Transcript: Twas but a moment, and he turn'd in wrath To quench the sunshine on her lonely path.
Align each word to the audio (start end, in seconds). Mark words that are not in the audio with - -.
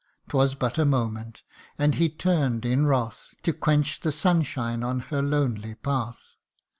Twas 0.29 0.55
but 0.55 0.79
a 0.79 0.83
moment, 0.83 1.43
and 1.77 1.93
he 1.93 2.09
turn'd 2.09 2.65
in 2.65 2.87
wrath 2.87 3.35
To 3.43 3.53
quench 3.53 3.99
the 3.99 4.11
sunshine 4.11 4.81
on 4.81 4.99
her 5.01 5.21
lonely 5.21 5.75
path. 5.75 6.37